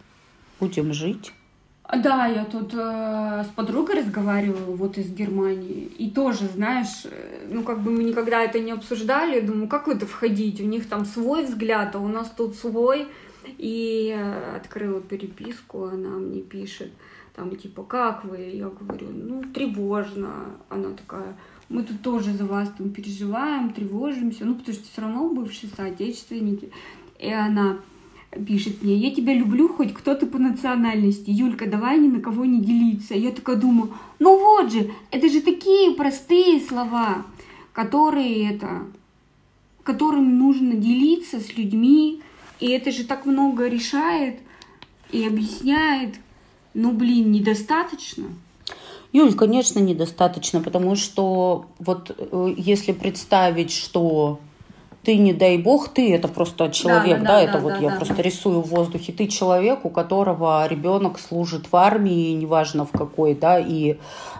Будем 0.60 0.92
жить. 0.92 1.32
Да, 1.92 2.26
я 2.26 2.44
тут 2.44 2.72
э, 2.72 3.44
с 3.44 3.52
подругой 3.54 3.96
разговаривала, 3.96 4.74
вот 4.74 4.96
из 4.96 5.10
Германии, 5.10 5.90
и 5.98 6.10
тоже, 6.10 6.48
знаешь, 6.48 7.04
э, 7.04 7.46
ну 7.50 7.62
как 7.62 7.82
бы 7.82 7.90
мы 7.90 8.04
никогда 8.04 8.42
это 8.42 8.58
не 8.58 8.72
обсуждали, 8.72 9.40
думаю, 9.40 9.68
как 9.68 9.86
это 9.88 10.06
входить, 10.06 10.60
у 10.60 10.64
них 10.64 10.88
там 10.88 11.04
свой 11.04 11.44
взгляд, 11.44 11.94
а 11.94 11.98
у 11.98 12.08
нас 12.08 12.32
тут 12.34 12.56
свой, 12.56 13.06
и 13.58 14.10
открыла 14.56 15.00
переписку, 15.00 15.84
она 15.84 16.10
мне 16.10 16.40
пишет, 16.40 16.90
там 17.34 17.54
типа, 17.56 17.82
как 17.82 18.24
вы? 18.24 18.38
Я 18.54 18.68
говорю, 18.68 19.08
ну 19.12 19.42
тревожно, 19.52 20.56
она 20.68 20.90
такая, 20.90 21.36
мы 21.68 21.82
тут 21.82 22.02
тоже 22.02 22.32
за 22.32 22.44
вас 22.44 22.70
там 22.76 22.90
переживаем, 22.90 23.72
тревожимся, 23.72 24.44
ну 24.44 24.54
потому 24.54 24.74
что 24.74 24.84
все 24.84 25.00
равно 25.02 25.28
бывшие 25.28 25.70
соотечественники, 25.74 26.70
и 27.18 27.30
она 27.30 27.78
пишет 28.46 28.82
мне, 28.82 28.96
я 28.96 29.14
тебя 29.14 29.34
люблю, 29.34 29.68
хоть 29.68 29.92
кто 29.92 30.14
ты 30.14 30.26
по 30.26 30.38
национальности. 30.38 31.30
Юлька, 31.30 31.66
давай 31.68 31.98
ни 31.98 32.08
на 32.08 32.20
кого 32.20 32.44
не 32.44 32.60
делиться. 32.60 33.14
Я 33.14 33.30
такая 33.30 33.56
думаю, 33.56 33.92
ну 34.18 34.38
вот 34.38 34.72
же, 34.72 34.90
это 35.10 35.28
же 35.28 35.40
такие 35.40 35.94
простые 35.94 36.60
слова, 36.60 37.24
которые 37.72 38.50
это, 38.50 38.86
которым 39.82 40.38
нужно 40.38 40.74
делиться 40.74 41.40
с 41.40 41.56
людьми, 41.56 42.22
и 42.60 42.68
это 42.68 42.90
же 42.90 43.04
так 43.04 43.26
много 43.26 43.68
решает 43.68 44.38
и 45.10 45.26
объясняет. 45.26 46.16
Ну, 46.74 46.92
блин, 46.92 47.30
недостаточно. 47.30 48.26
Юль, 49.12 49.34
конечно, 49.34 49.78
недостаточно, 49.78 50.60
потому 50.60 50.96
что 50.96 51.66
вот 51.78 52.10
э, 52.18 52.54
если 52.56 52.90
представить, 52.90 53.70
что 53.70 54.40
ты, 55.04 55.16
не 55.18 55.32
дай 55.32 55.56
бог, 55.58 55.88
ты 55.88 56.12
это 56.12 56.26
просто 56.26 56.70
человек, 56.70 57.20
да, 57.20 57.24
да, 57.24 57.32
да 57.34 57.40
это 57.42 57.52
да, 57.52 57.58
вот 57.60 57.72
да, 57.74 57.78
я 57.78 57.90
да. 57.90 57.96
просто 57.96 58.22
рисую 58.22 58.60
в 58.62 58.68
воздухе, 58.70 59.12
ты 59.12 59.28
человек, 59.28 59.84
у 59.84 59.90
которого 59.90 60.66
ребенок 60.66 61.20
служит 61.20 61.70
в 61.70 61.76
армии, 61.76 62.32
неважно 62.32 62.86
в 62.86 62.90
какой, 62.90 63.34
да, 63.34 63.60
и 63.60 63.98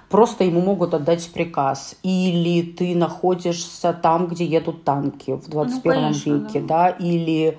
просто 0.08 0.42
ему 0.44 0.60
могут 0.60 0.94
отдать 0.94 1.28
приказ. 1.32 1.96
Или 2.02 2.62
ты 2.62 2.96
находишься 2.96 3.92
там, 3.92 4.26
где 4.26 4.44
едут 4.44 4.84
танки 4.84 5.32
в 5.36 5.48
21 5.48 5.70
ну, 5.74 5.80
конечно, 5.82 6.30
веке, 6.32 6.60
да, 6.60 6.66
да 6.66 6.88
или 6.90 7.58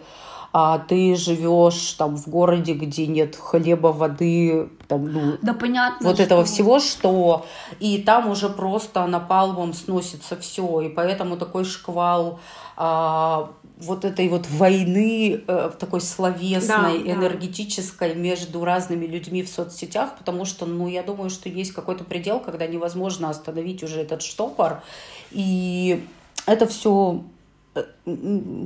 а 0.57 0.79
ты 0.79 1.17
живешь 1.17 1.91
там 1.97 2.15
в 2.15 2.29
городе, 2.29 2.75
где 2.75 3.07
нет 3.07 3.35
хлеба, 3.35 3.87
воды, 3.87 4.69
там, 4.87 5.11
ну, 5.11 5.37
да 5.41 5.53
понятно, 5.53 6.07
вот 6.07 6.15
что... 6.15 6.23
этого 6.23 6.45
всего, 6.45 6.79
что 6.79 7.45
и 7.81 7.97
там 7.97 8.29
уже 8.29 8.47
просто 8.47 9.05
напалмом 9.05 9.73
сносится 9.73 10.37
все, 10.37 10.79
и 10.79 10.87
поэтому 10.87 11.35
такой 11.35 11.65
шквал 11.65 12.39
а, 12.77 13.51
вот 13.79 14.05
этой 14.05 14.29
вот 14.29 14.47
войны 14.49 15.43
э, 15.45 15.71
такой 15.77 15.99
словесной, 15.99 17.03
да, 17.03 17.11
энергетической 17.11 18.13
да. 18.13 18.15
между 18.15 18.63
разными 18.63 19.05
людьми 19.05 19.43
в 19.43 19.49
соцсетях, 19.49 20.17
потому 20.17 20.45
что, 20.45 20.65
ну, 20.65 20.87
я 20.87 21.03
думаю, 21.03 21.31
что 21.31 21.49
есть 21.49 21.73
какой-то 21.73 22.05
предел, 22.05 22.39
когда 22.39 22.65
невозможно 22.65 23.29
остановить 23.29 23.83
уже 23.83 23.99
этот 23.99 24.21
штопор, 24.21 24.81
и 25.31 26.01
это 26.45 26.65
все 26.65 27.25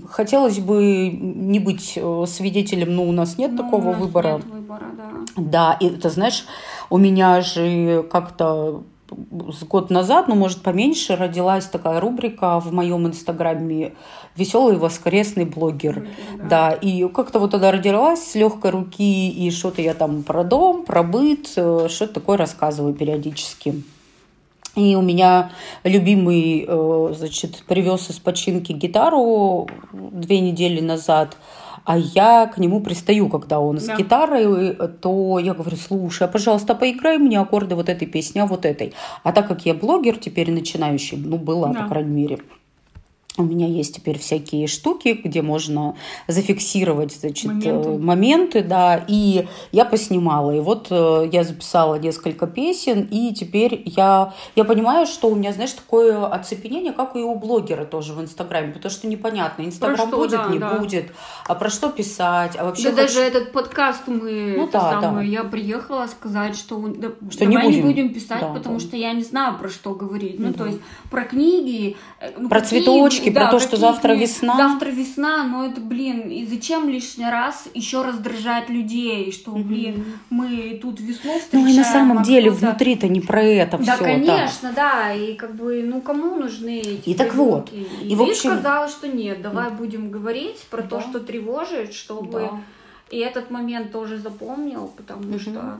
хотелось 0.09 0.59
бы 0.59 1.09
не 1.11 1.59
быть 1.59 1.93
э, 1.95 2.25
свидетелем, 2.27 2.95
но 2.95 3.03
у 3.03 3.11
нас 3.11 3.37
нет 3.37 3.51
ну, 3.51 3.57
такого 3.57 3.91
выбора. 3.91 4.33
Нет 4.33 4.45
выбора, 4.45 4.85
да. 4.95 5.11
Да, 5.37 5.77
и 5.79 5.89
ты 5.89 6.09
знаешь, 6.09 6.45
у 6.89 6.97
меня 6.97 7.41
же 7.41 8.03
как-то 8.03 8.83
год 9.09 9.89
назад, 9.89 10.27
ну, 10.27 10.35
может, 10.35 10.61
поменьше, 10.61 11.15
родилась 11.15 11.65
такая 11.65 11.99
рубрика 11.99 12.59
в 12.59 12.71
моем 12.71 13.07
инстаграме 13.07 13.93
«Веселый 14.35 14.77
воскресный 14.77 15.45
блогер». 15.45 16.07
да. 16.37 16.43
да, 16.49 16.71
и 16.73 17.07
как-то 17.07 17.39
вот 17.39 17.51
тогда 17.51 17.71
родилась 17.71 18.23
с 18.23 18.35
легкой 18.35 18.71
руки, 18.71 19.29
и 19.29 19.49
что-то 19.51 19.81
я 19.81 19.93
там 19.93 20.23
про 20.23 20.43
дом, 20.43 20.85
про 20.85 21.03
быт, 21.03 21.51
э, 21.55 21.87
что-то 21.89 22.13
такое 22.13 22.37
рассказываю 22.37 22.93
периодически. 22.93 23.83
И 24.75 24.95
у 24.95 25.01
меня 25.01 25.51
любимый, 25.83 26.65
э, 26.67 27.13
значит, 27.17 27.63
привез 27.67 28.09
из 28.09 28.19
починки 28.19 28.71
гитару 28.71 29.67
две 29.91 30.39
недели 30.39 30.79
назад– 30.79 31.37
а 31.89 31.97
я 31.97 32.45
к 32.45 32.59
нему 32.59 32.81
пристаю, 32.81 33.29
когда 33.29 33.59
он 33.59 33.77
да. 33.77 33.81
с 33.81 33.97
гитарой, 33.97 34.75
то 35.01 35.39
я 35.39 35.55
говорю, 35.55 35.75
слушай, 35.75 36.23
а 36.23 36.27
пожалуйста, 36.27 36.75
поиграй 36.75 37.17
мне 37.17 37.39
аккорды 37.39 37.73
вот 37.73 37.89
этой 37.89 38.07
песни, 38.07 38.37
а 38.37 38.45
вот 38.45 38.65
этой. 38.65 38.93
А 39.23 39.31
так 39.31 39.47
как 39.47 39.65
я 39.65 39.73
блогер 39.73 40.17
теперь 40.17 40.51
начинающий, 40.51 41.17
ну, 41.17 41.37
была, 41.37 41.69
да. 41.69 41.81
по 41.81 41.89
крайней 41.89 42.11
мере, 42.11 42.39
у 43.39 43.43
меня 43.43 43.67
есть 43.67 43.95
теперь 43.95 44.19
всякие 44.19 44.67
штуки, 44.67 45.19
где 45.23 45.41
можно 45.41 45.95
зафиксировать 46.27 47.13
значит, 47.13 47.45
моменты. 47.45 47.89
моменты, 47.89 48.63
да, 48.63 49.03
и 49.07 49.47
я 49.71 49.85
поснимала. 49.85 50.55
И 50.55 50.59
вот 50.59 50.87
э, 50.89 51.29
я 51.31 51.43
записала 51.43 51.95
несколько 51.95 52.47
песен, 52.47 53.07
и 53.09 53.33
теперь 53.33 53.81
я, 53.85 54.33
я 54.55 54.63
понимаю, 54.63 55.05
что 55.05 55.29
у 55.29 55.35
меня, 55.35 55.53
знаешь, 55.53 55.71
такое 55.71 56.25
оцепенение, 56.25 56.93
как 56.93 57.15
и 57.15 57.19
у 57.19 57.35
блогера 57.35 57.85
тоже 57.85 58.13
в 58.13 58.21
Инстаграме, 58.21 58.73
потому 58.73 58.91
что 58.91 59.07
непонятно, 59.07 59.63
Инстаграм 59.63 60.09
будет, 60.09 60.31
да, 60.31 60.47
не 60.49 60.59
да. 60.59 60.75
будет, 60.75 61.11
а 61.47 61.55
про 61.55 61.69
что 61.69 61.89
писать, 61.89 62.53
а 62.57 62.65
вообще... 62.65 62.83
Да 62.83 62.89
хоть... 62.89 63.01
даже 63.01 63.21
этот 63.21 63.51
подкаст 63.51 64.03
мы, 64.07 64.55
ну, 64.57 64.69
да, 64.71 65.01
самое, 65.01 65.29
да. 65.29 65.43
я 65.43 65.43
приехала 65.43 66.07
сказать, 66.07 66.55
что, 66.55 66.77
да, 66.87 67.09
что 67.29 67.45
давай 67.45 67.47
не 67.47 67.57
будем, 67.57 67.77
не 67.77 67.81
будем 67.81 68.13
писать, 68.13 68.41
да, 68.41 68.47
потому 68.47 68.79
да. 68.79 68.85
что 68.85 68.97
я 68.97 69.13
не 69.13 69.23
знаю, 69.23 69.57
про 69.57 69.69
что 69.69 69.93
говорить. 69.93 70.39
Ну, 70.39 70.49
да. 70.49 70.53
то 70.53 70.65
есть 70.65 70.79
про 71.09 71.23
книги... 71.23 71.95
Э, 72.19 72.31
ну, 72.37 72.49
про 72.49 72.61
цветочки, 72.61 73.28
да, 73.29 73.41
про 73.41 73.51
то, 73.51 73.59
что 73.59 73.77
завтра 73.77 74.13
весна. 74.13 74.55
Завтра 74.57 74.89
весна, 74.89 75.43
но 75.43 75.65
это, 75.65 75.81
блин, 75.81 76.29
и 76.29 76.45
зачем 76.45 76.89
лишний 76.89 77.29
раз 77.29 77.67
еще 77.73 78.01
раздражать 78.01 78.69
людей, 78.69 79.31
что, 79.31 79.51
блин, 79.51 80.05
мы 80.29 80.79
тут 80.81 80.99
весну 80.99 81.39
встречаем. 81.39 81.65
Ну 81.65 81.73
и 81.73 81.77
на 81.77 81.83
самом 81.83 82.23
деле 82.23 82.51
внутри-то 82.51 83.07
не 83.07 83.21
про 83.21 83.41
это 83.41 83.77
да, 83.77 83.95
все. 83.95 84.03
Конечно, 84.03 84.71
да, 84.75 84.89
да, 84.89 85.13
и 85.13 85.35
как 85.35 85.55
бы, 85.55 85.83
ну 85.83 86.01
кому 86.01 86.35
нужны 86.35 86.79
эти 86.79 87.09
И 87.09 87.13
так 87.13 87.33
вот. 87.33 87.71
И, 87.71 88.11
и 88.11 88.15
в 88.15 88.21
общем... 88.21 88.51
сказала, 88.51 88.87
что 88.87 89.07
нет, 89.07 89.41
давай 89.41 89.71
будем 89.71 90.09
говорить 90.09 90.65
про 90.69 90.81
да. 90.81 90.87
то, 90.87 91.01
что 91.01 91.19
тревожит, 91.19 91.93
чтобы... 91.93 92.39
Да. 92.39 92.61
И 93.09 93.17
этот 93.17 93.49
момент 93.49 93.91
тоже 93.91 94.19
запомнил, 94.19 94.91
потому 94.95 95.31
угу. 95.31 95.39
что 95.39 95.79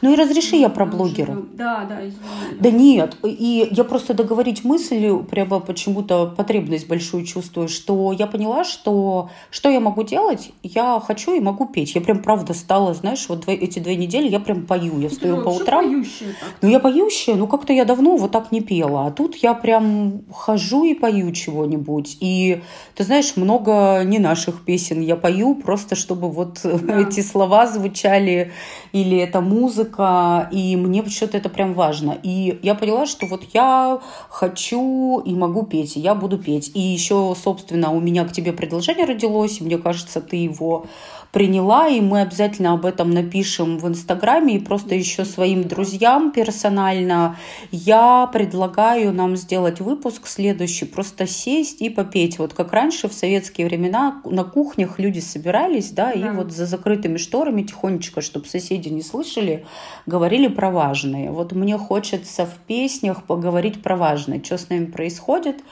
ну 0.00 0.12
и 0.12 0.16
разреши 0.16 0.56
я 0.56 0.68
про 0.68 0.86
блогера. 0.86 1.36
Да, 1.52 1.84
да, 1.88 2.00
извини. 2.00 2.20
Да 2.58 2.70
нет, 2.70 3.16
и 3.24 3.68
я 3.70 3.84
просто 3.84 4.14
договорить 4.14 4.64
мысль, 4.64 5.12
прямо 5.30 5.60
почему-то 5.60 6.26
потребность 6.26 6.88
большую 6.88 7.24
чувствую, 7.24 7.68
что 7.68 8.12
я 8.12 8.26
поняла, 8.26 8.64
что 8.64 9.30
что 9.50 9.70
я 9.70 9.80
могу 9.80 10.02
делать, 10.02 10.52
я 10.62 11.00
хочу 11.04 11.34
и 11.34 11.40
могу 11.40 11.66
петь. 11.66 11.94
Я 11.94 12.00
прям 12.00 12.22
правда 12.22 12.54
стала, 12.54 12.94
знаешь, 12.94 13.26
вот 13.28 13.44
эти 13.46 13.78
две 13.78 13.96
недели 13.96 14.28
я 14.28 14.40
прям 14.40 14.66
пою, 14.66 15.00
я 15.00 15.08
встаю 15.08 15.36
ну, 15.36 15.44
по 15.44 15.48
утрам. 15.48 15.84
Поющая 15.84 16.34
ну 16.60 16.68
я 16.68 16.80
поющая, 16.80 17.34
ну 17.34 17.46
как-то 17.46 17.72
я 17.72 17.84
давно 17.84 18.16
вот 18.16 18.30
так 18.30 18.52
не 18.52 18.60
пела, 18.60 19.06
а 19.06 19.10
тут 19.10 19.36
я 19.36 19.54
прям 19.54 20.22
хожу 20.32 20.84
и 20.84 20.94
пою 20.94 21.32
чего-нибудь. 21.32 22.18
И 22.20 22.62
ты 22.94 23.04
знаешь, 23.04 23.36
много 23.36 24.02
не 24.04 24.18
наших 24.18 24.64
песен 24.64 25.00
я 25.00 25.16
пою, 25.16 25.54
просто 25.54 25.94
чтобы 25.96 26.30
вот 26.30 26.60
да. 26.62 27.00
эти 27.00 27.20
слова 27.20 27.66
звучали, 27.66 28.52
или 28.92 29.18
это 29.18 29.40
музыка, 29.40 29.71
музыка, 29.72 30.48
и 30.52 30.76
мне 30.76 31.04
что-то 31.08 31.38
это 31.38 31.48
прям 31.48 31.74
важно. 31.74 32.18
И 32.22 32.58
я 32.62 32.74
поняла, 32.74 33.06
что 33.06 33.26
вот 33.26 33.42
я 33.54 34.00
хочу 34.28 35.20
и 35.20 35.34
могу 35.34 35.62
петь, 35.62 35.96
и 35.96 36.00
я 36.00 36.14
буду 36.14 36.38
петь. 36.38 36.70
И 36.74 36.80
еще, 36.80 37.34
собственно, 37.42 37.92
у 37.92 38.00
меня 38.00 38.24
к 38.24 38.32
тебе 38.32 38.52
предложение 38.52 39.06
родилось, 39.06 39.60
и 39.60 39.64
мне 39.64 39.78
кажется, 39.78 40.20
ты 40.20 40.36
его 40.36 40.86
приняла, 41.32 41.88
и 41.88 42.00
мы 42.02 42.20
обязательно 42.20 42.74
об 42.74 42.84
этом 42.84 43.10
напишем 43.10 43.78
в 43.78 43.88
Инстаграме 43.88 44.56
и 44.56 44.58
просто 44.58 44.94
еще 44.94 45.24
своим 45.24 45.64
друзьям 45.64 46.30
персонально. 46.30 47.38
Я 47.70 48.28
предлагаю 48.30 49.14
нам 49.14 49.36
сделать 49.36 49.80
выпуск 49.80 50.26
следующий, 50.26 50.84
просто 50.84 51.26
сесть 51.26 51.80
и 51.80 51.88
попеть. 51.88 52.38
Вот 52.38 52.52
как 52.52 52.72
раньше 52.72 53.08
в 53.08 53.14
советские 53.14 53.66
времена 53.66 54.20
на 54.26 54.44
кухнях 54.44 54.98
люди 54.98 55.20
собирались, 55.20 55.90
да, 55.90 56.12
да. 56.12 56.12
и 56.12 56.30
вот 56.34 56.52
за 56.52 56.66
закрытыми 56.66 57.16
шторами 57.16 57.62
тихонечко, 57.62 58.20
чтобы 58.20 58.46
соседи 58.46 58.90
не 58.90 59.02
слышали, 59.02 59.64
говорили 60.04 60.48
про 60.48 60.70
важное. 60.70 61.30
Вот 61.30 61.52
мне 61.52 61.78
хочется 61.78 62.44
в 62.44 62.56
песнях 62.66 63.24
поговорить 63.24 63.82
про 63.82 63.96
важное, 63.96 64.42
что 64.44 64.58
с 64.58 64.68
нами 64.68 64.84
происходит, 64.84 65.62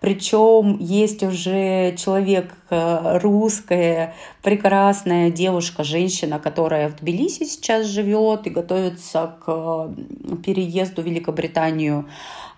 причем 0.00 0.78
есть 0.78 1.22
уже 1.24 1.96
человек, 1.96 2.54
э, 2.70 3.18
русская, 3.18 4.14
прекрасная 4.42 5.30
девушка, 5.30 5.82
женщина, 5.82 6.38
которая 6.38 6.88
в 6.88 6.96
Тбилиси 6.96 7.44
сейчас 7.44 7.86
живет 7.86 8.46
и 8.46 8.50
готовится 8.50 9.34
к 9.44 9.90
переезду 10.44 11.02
в 11.02 11.04
Великобританию. 11.04 12.06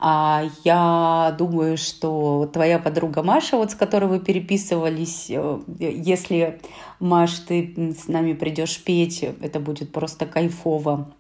А 0.01 0.45
я 0.65 1.35
думаю, 1.39 1.79
что 1.79 2.49
твоя 2.53 2.79
подруга 2.79 3.23
Маша, 3.23 3.57
вот 3.57 3.71
с 3.71 3.75
которой 3.75 4.07
вы 4.07 4.21
переписывались, 4.21 5.27
э, 5.31 5.61
если, 5.79 6.61
Маш, 6.99 7.39
ты 7.39 7.95
с 7.99 8.07
нами 8.07 8.35
придешь 8.35 8.83
петь, 8.83 9.23
это 9.23 9.61
будет 9.61 9.93
просто 9.93 10.27
кайфово. 10.27 11.11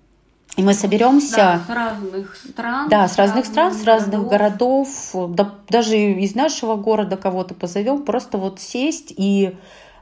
И 0.60 0.62
мы 0.62 0.74
соберемся. 0.74 1.36
Да, 1.36 1.60
с 1.66 1.70
разных 1.70 2.36
стран. 2.36 2.88
Да, 2.90 3.08
с 3.08 3.16
разных 3.16 3.46
стран, 3.46 3.72
с 3.72 3.82
разных 3.84 4.28
городов. 4.28 4.88
Да, 5.14 5.54
даже 5.70 5.96
из 5.96 6.34
нашего 6.34 6.76
города 6.76 7.16
кого-то 7.16 7.54
позовем. 7.54 8.02
Просто 8.02 8.36
вот 8.36 8.60
сесть 8.60 9.10
и, 9.16 9.56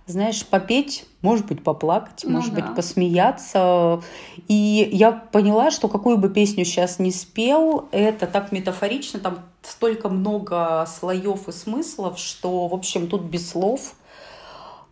знаешь, 0.07 0.45
попеть, 0.45 1.07
может 1.23 1.47
быть, 1.47 1.63
поплакать, 1.63 2.25
Ну 2.25 2.39
может 2.39 2.55
да. 2.55 2.63
быть, 2.63 2.75
посмеяться. 2.75 4.03
И 4.49 4.89
я 4.93 5.13
поняла, 5.13 5.71
что 5.71 5.87
какую 5.87 6.19
бы 6.19 6.29
песню 6.29 6.65
сейчас 6.65 6.99
не 6.99 7.13
спел, 7.13 7.89
это 7.93 8.27
так 8.27 8.51
метафорично, 8.51 9.21
там 9.21 9.39
столько 9.63 10.09
много 10.09 10.89
слоев 10.93 11.47
и 11.47 11.53
смыслов, 11.53 12.19
что, 12.19 12.67
в 12.67 12.75
общем, 12.75 13.07
тут 13.07 13.23
без 13.23 13.49
слов 13.49 13.95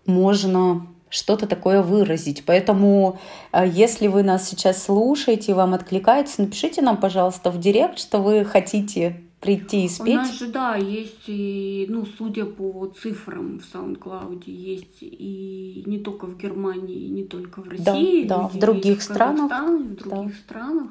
можно 0.06 0.86
что-то 1.08 1.46
такое 1.46 1.82
выразить. 1.82 2.44
Поэтому, 2.44 3.18
э, 3.52 3.66
если 3.68 4.06
вы 4.08 4.22
нас 4.22 4.48
сейчас 4.48 4.84
слушаете, 4.84 5.52
и 5.52 5.54
вам 5.54 5.74
откликается, 5.74 6.42
напишите 6.42 6.82
нам, 6.82 6.96
пожалуйста, 6.98 7.50
в 7.50 7.58
директ, 7.60 7.98
что 7.98 8.18
вы 8.18 8.44
хотите 8.44 9.22
прийти 9.40 9.82
и 9.84 9.86
У 9.86 9.88
спеть. 9.90 10.14
нас 10.16 10.32
же, 10.38 10.46
да, 10.48 10.74
есть, 10.76 11.24
и, 11.28 11.86
ну, 11.88 12.04
судя 12.18 12.46
по 12.46 12.86
цифрам 13.00 13.60
в 13.60 13.74
SoundCloud, 13.74 14.42
есть 14.46 14.98
и 15.02 15.82
не 15.86 15.98
только 15.98 16.26
в 16.26 16.36
Германии, 16.36 17.06
и 17.06 17.08
не 17.10 17.24
только 17.24 17.60
в 17.60 17.68
Да, 17.82 17.92
России. 17.92 18.26
да, 18.26 18.42
люди 18.42 18.56
в 18.56 18.60
других 18.60 19.02
странах, 19.02 19.52
в 19.52 19.94
других 19.96 20.34
странах. 20.36 20.90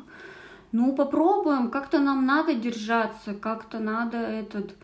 Ну, 0.72 0.96
попробуем, 0.96 1.70
как-то 1.70 2.00
нам 2.00 2.26
надо 2.26 2.54
держаться, 2.54 3.34
как-то 3.34 3.80
надо 3.80 4.18
этот 4.18 4.76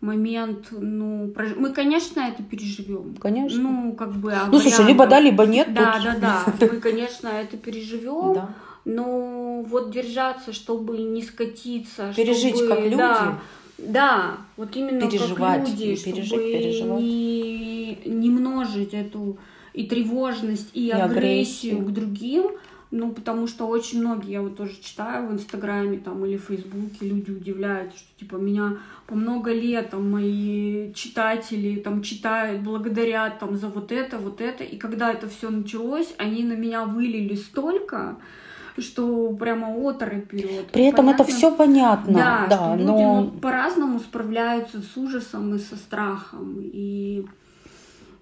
момент, 0.00 0.68
ну, 0.70 1.26
прож- 1.28 1.56
мы, 1.58 1.72
конечно, 1.72 2.20
это 2.20 2.42
переживем. 2.42 3.14
Конечно. 3.18 3.60
Ну, 3.62 3.92
как 3.92 4.12
бы, 4.14 4.32
а 4.32 4.46
Ну, 4.50 4.58
слушай, 4.58 4.84
либо 4.86 5.02
вариантов- 5.04 5.10
да, 5.10 5.20
либо 5.20 5.46
нет. 5.46 5.74
Да, 5.74 5.92
тут- 5.94 6.20
да, 6.20 6.44
да, 6.58 6.66
мы, 6.72 6.80
конечно, 6.80 7.28
это 7.28 7.56
переживем. 7.56 8.34
Да. 8.34 8.48
Но 8.84 9.62
вот 9.62 9.90
держаться, 9.90 10.52
чтобы 10.52 10.98
не 10.98 11.22
скатиться, 11.22 12.12
Пережить 12.14 12.54
чтобы, 12.56 12.68
как 12.68 12.84
люди. 12.84 12.96
Да, 12.96 13.38
да, 13.78 14.36
вот 14.56 14.76
именно 14.76 15.08
Переживать, 15.10 15.60
как 15.60 15.68
люди, 15.70 15.96
пережить, 15.96 16.26
чтобы 16.26 16.42
переживать. 16.44 17.00
не, 17.02 17.98
не 18.06 18.30
множить 18.30 18.94
эту 18.94 19.38
и 19.74 19.84
тревожность, 19.86 20.70
и, 20.72 20.86
И 20.86 20.90
агрессию 20.90 21.78
агрессию. 21.78 21.78
к 21.80 21.90
другим. 21.92 22.50
Ну, 22.98 23.10
потому 23.10 23.46
что 23.46 23.66
очень 23.66 24.00
многие, 24.00 24.32
я 24.32 24.42
вот 24.42 24.56
тоже 24.56 24.72
читаю 24.80 25.28
в 25.28 25.32
Инстаграме 25.32 25.98
там 25.98 26.24
или 26.24 26.38
в 26.38 26.44
Фейсбуке, 26.44 27.06
люди 27.06 27.30
удивляются, 27.30 27.98
что 27.98 28.08
типа 28.18 28.36
меня 28.36 28.78
по 29.06 29.14
много 29.14 29.52
лет 29.52 29.90
там 29.90 30.10
мои 30.10 30.92
читатели 30.94 31.78
там 31.78 32.02
читают, 32.02 32.62
благодарят 32.62 33.38
там 33.38 33.56
за 33.56 33.68
вот 33.68 33.92
это, 33.92 34.16
вот 34.16 34.40
это. 34.40 34.64
И 34.64 34.78
когда 34.78 35.12
это 35.12 35.28
все 35.28 35.50
началось, 35.50 36.14
они 36.16 36.42
на 36.42 36.54
меня 36.54 36.84
вылили 36.86 37.34
столько, 37.34 38.16
что 38.78 39.30
прямо 39.32 39.68
оторопь 39.68 40.32
берет. 40.32 40.68
При 40.68 40.84
этом 40.84 41.10
это 41.10 41.18
Понятно? 41.18 41.36
все 41.36 41.54
понятно. 41.54 42.12
Да, 42.14 42.46
Да, 42.48 42.56
что 42.56 42.76
люди 42.76 42.86
но 42.86 43.22
ну, 43.22 43.30
по-разному 43.40 43.98
справляются 43.98 44.80
с 44.80 44.96
ужасом 44.96 45.54
и 45.54 45.58
со 45.58 45.76
страхом. 45.76 46.60
И 46.62 47.26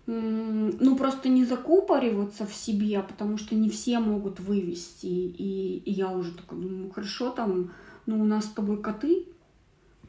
ну 0.06 0.96
просто 0.96 1.28
не 1.28 1.44
закупориваться 1.44 2.46
в 2.46 2.52
себе, 2.54 3.02
потому 3.06 3.38
что 3.38 3.54
не 3.54 3.70
все 3.70 3.98
могут 4.00 4.38
вывести. 4.40 5.06
И, 5.06 5.82
и 5.84 5.90
я 5.92 6.10
уже 6.10 6.32
такая 6.32 6.60
думаю, 6.60 6.90
хорошо, 6.90 7.30
там, 7.30 7.70
ну 8.06 8.20
у 8.20 8.24
нас 8.24 8.44
с 8.44 8.48
тобой 8.48 8.78
коты. 8.82 9.24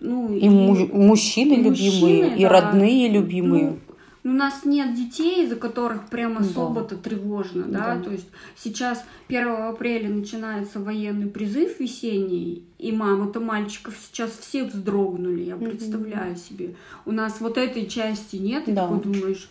Ну, 0.01 0.35
и 0.35 0.49
му- 0.49 0.87
мужчины 0.93 1.53
и 1.53 1.57
любимые, 1.63 2.23
мужчины, 2.25 2.37
и 2.37 2.41
да. 2.41 2.49
родные 2.49 3.09
любимые. 3.09 3.77
Ну, 4.23 4.31
у 4.31 4.33
нас 4.35 4.65
нет 4.65 4.93
детей, 4.95 5.47
за 5.47 5.55
которых 5.55 6.09
прямо 6.09 6.41
Да. 6.41 6.45
особо-то 6.45 6.97
тревожно, 6.97 7.63
да? 7.63 7.95
Да. 7.95 8.01
То 8.01 8.11
есть 8.11 8.27
сейчас 8.57 9.05
1 9.29 9.47
апреля 9.69 10.09
начинается 10.09 10.81
военный 10.81 11.27
призыв 11.27 11.79
весенний, 11.79 12.63
и 12.77 12.91
мамы-то 12.91 13.39
мальчиков 13.39 13.95
сейчас 14.11 14.31
все 14.31 14.65
вздрогнули, 14.65 15.43
я 15.43 15.55
Мгм. 15.55 15.69
представляю 15.69 16.35
себе. 16.35 16.75
У 17.05 17.13
нас 17.13 17.39
вот 17.39 17.57
этой 17.57 17.85
части 17.87 18.35
нет, 18.35 18.67
и 18.67 18.73
Да. 18.73 18.81
такой 18.87 18.99
думаешь, 18.99 19.47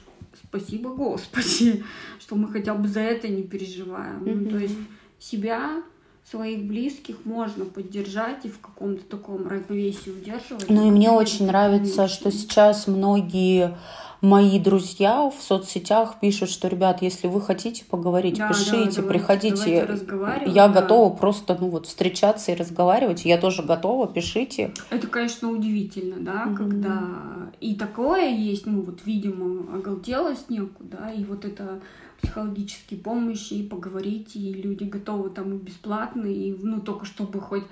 спасибо 0.48 0.90
Господи, 0.90 1.84
что 2.20 2.36
мы 2.36 2.48
хотя 2.48 2.74
бы 2.74 2.88
за 2.88 3.00
это 3.00 3.28
не 3.28 3.42
переживаем. 3.42 4.22
Ну, 4.24 4.32
Мгм. 4.32 4.50
то 4.50 4.58
есть 4.58 4.76
себя, 5.18 5.82
своих 6.30 6.64
близких 6.64 7.24
можно 7.24 7.64
поддержать 7.64 8.44
и 8.44 8.48
в 8.48 8.58
каком-то 8.58 9.04
таком 9.04 9.46
равновесии 9.46 10.10
удерживать. 10.10 10.68
Ну 10.68 10.88
и 10.88 10.90
мне 10.90 11.10
очень 11.10 11.46
нравится, 11.46 12.08
что 12.08 12.30
сейчас 12.30 12.86
многие 12.86 13.76
мои 14.24 14.58
друзья 14.58 15.30
в 15.30 15.40
соцсетях 15.42 16.16
пишут, 16.20 16.48
что, 16.50 16.68
ребят, 16.68 17.02
если 17.02 17.28
вы 17.28 17.40
хотите 17.40 17.84
поговорить, 17.84 18.38
Да, 18.38 18.48
да, 18.48 18.54
пишите, 18.54 18.72
давайте- 18.76 19.02
приходите. 19.02 19.98
давайте 20.08 20.50
Я 20.50 20.68
да. 20.68 20.80
готова 20.80 21.14
просто, 21.14 21.56
ну 21.60 21.68
вот, 21.68 21.86
встречаться 21.86 22.52
и 22.52 22.54
разговаривать. 22.54 23.24
Я 23.24 23.38
тоже 23.38 23.62
готова, 23.62 24.06
пишите. 24.08 24.72
Это, 24.90 25.06
конечно, 25.06 25.50
удивительно, 25.50 26.16
да, 26.18 26.46
Мгм. 26.46 26.56
когда 26.56 27.00
и 27.60 27.74
такое 27.74 28.28
есть, 28.30 28.66
ну 28.66 28.80
вот, 28.82 29.00
видимо, 29.04 29.76
оголтелость 29.76 30.50
некуда, 30.50 30.98
да, 31.00 31.10
и 31.12 31.22
вот 31.24 31.44
это 31.44 31.80
психологические 32.22 33.00
помощи, 33.00 33.54
и 33.54 33.62
поговорить, 33.68 34.34
и 34.34 34.52
люди 34.54 34.84
готовы 34.84 35.28
там 35.30 35.54
и 35.54 35.58
бесплатно, 35.58 36.26
и, 36.26 36.54
ну, 36.60 36.80
только 36.80 37.04
чтобы 37.04 37.40
хоть... 37.40 37.64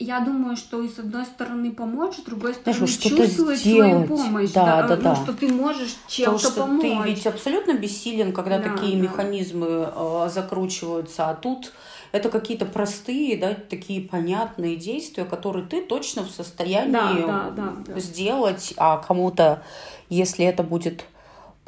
Я 0.00 0.20
думаю, 0.20 0.56
что 0.56 0.80
и 0.80 0.88
с 0.88 0.98
одной 1.00 1.24
стороны 1.26 1.72
помочь, 1.72 2.16
с 2.18 2.22
другой 2.22 2.54
стороны 2.54 2.86
что-то 2.86 3.16
чувствовать 3.16 3.58
сделать. 3.58 3.90
свою 3.90 4.06
помощь, 4.06 4.50
Да, 4.50 4.86
да, 4.86 4.96
ну, 4.96 5.02
да. 5.02 5.16
что 5.16 5.32
ты 5.32 5.52
можешь 5.52 5.94
Потому 5.94 6.38
чем-то 6.38 6.38
что 6.38 6.60
помочь. 6.60 6.82
ты 6.82 7.08
ведь 7.10 7.26
абсолютно 7.26 7.72
бессилен, 7.74 8.32
когда 8.32 8.58
Да, 8.58 8.70
такие 8.70 8.96
да. 8.96 9.02
механизмы 9.02 9.90
э, 9.92 10.28
закручиваются, 10.32 11.28
а 11.30 11.34
тут 11.34 11.72
это 12.12 12.28
какие-то 12.28 12.64
простые, 12.64 13.36
да, 13.38 13.54
такие 13.54 14.00
понятные 14.00 14.76
действия, 14.76 15.24
которые 15.24 15.66
ты 15.66 15.82
точно 15.84 16.22
в 16.22 16.30
состоянии 16.30 16.92
Да, 16.92 17.12
да, 17.14 17.50
да, 17.56 17.72
да. 17.94 17.98
сделать, 18.00 18.74
а 18.76 18.98
кому-то, 18.98 19.64
если 20.08 20.44
это 20.44 20.62
будет 20.62 21.04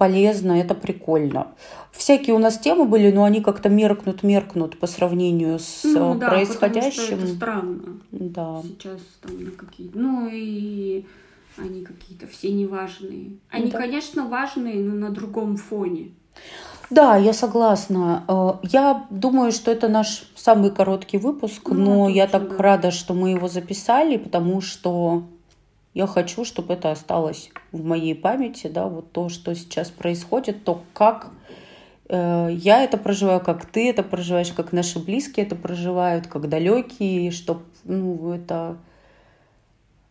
полезно, 0.00 0.52
это 0.52 0.74
прикольно. 0.74 1.48
Всякие 1.92 2.34
у 2.34 2.38
нас 2.38 2.58
темы 2.58 2.86
были, 2.86 3.12
но 3.12 3.24
они 3.24 3.42
как-то 3.42 3.68
меркнут, 3.68 4.22
меркнут 4.22 4.78
по 4.80 4.86
сравнению 4.86 5.58
с 5.58 5.82
Ну 5.84 6.14
э, 6.14 6.18
да, 6.18 6.30
происходящим. 6.30 6.90
потому 6.90 7.06
что 7.06 7.14
это 7.16 7.34
странно. 7.36 7.82
Да. 8.10 8.62
сейчас 8.62 9.00
там 9.20 9.44
на 9.44 9.50
какие 9.50 9.90
ну 9.92 10.26
и 10.32 11.04
они 11.58 11.84
какие-то 11.84 12.26
все 12.26 12.50
неважные. 12.50 13.32
Они, 13.50 13.70
Да. 13.70 13.78
конечно, 13.78 14.26
важные, 14.26 14.76
но 14.76 14.94
на 14.94 15.10
другом 15.10 15.56
фоне. 15.58 16.12
Да, 16.88 17.16
я 17.18 17.32
согласна. 17.34 18.24
Э, 18.26 18.52
Я 18.62 19.04
думаю, 19.10 19.52
что 19.52 19.70
это 19.70 19.88
наш 19.88 20.24
самый 20.34 20.70
короткий 20.70 21.18
выпуск, 21.18 21.68
Ну, 21.68 21.74
но 21.74 22.08
я 22.08 22.26
так 22.26 22.48
да. 22.48 22.56
рада, 22.56 22.90
что 22.90 23.12
мы 23.12 23.30
его 23.32 23.48
записали, 23.48 24.16
потому 24.16 24.62
что 24.62 25.24
я 25.94 26.06
хочу, 26.06 26.44
чтобы 26.44 26.74
это 26.74 26.90
осталось 26.90 27.50
в 27.72 27.84
моей 27.84 28.14
памяти, 28.14 28.68
да, 28.68 28.86
вот 28.86 29.12
то, 29.12 29.28
что 29.28 29.54
сейчас 29.54 29.90
происходит, 29.90 30.64
то, 30.64 30.82
как 30.94 31.30
э, 32.08 32.50
я 32.52 32.84
это 32.84 32.96
проживаю, 32.96 33.40
как 33.40 33.66
ты 33.66 33.90
это 33.90 34.02
проживаешь, 34.02 34.52
как 34.52 34.72
наши 34.72 34.98
близкие 34.98 35.46
это 35.46 35.56
проживают, 35.56 36.26
как 36.26 36.48
далекие, 36.48 37.30
чтобы 37.30 37.62
ну, 37.84 38.32
это 38.32 38.76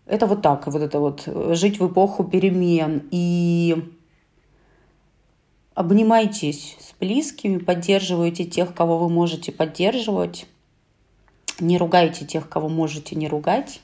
это 0.09 0.25
вот 0.25 0.41
так, 0.41 0.65
вот 0.65 0.81
это 0.81 0.99
вот 0.99 1.23
э, 1.27 1.53
жить 1.53 1.79
в 1.79 1.87
эпоху 1.87 2.23
перемен. 2.23 3.07
И 3.11 3.77
обнимайтесь 5.75 6.75
с 6.79 6.99
близкими, 6.99 7.59
поддерживайте 7.59 8.43
тех, 8.43 8.73
кого 8.73 8.97
вы 8.97 9.07
можете 9.07 9.51
поддерживать, 9.51 10.47
не 11.59 11.77
ругайте 11.77 12.25
тех, 12.25 12.49
кого 12.49 12.69
можете 12.69 13.15
не 13.15 13.27
ругать, 13.27 13.81